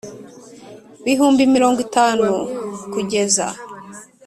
[1.05, 2.27] Bihumbi mirongo itanu
[2.93, 3.45] kugeza